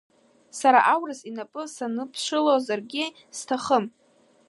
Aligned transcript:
Сара 0.59 0.79
аурыс 0.93 1.19
инапы 1.29 1.63
санԥшылозаргьы 1.73 3.05
сҭахым. 3.37 3.85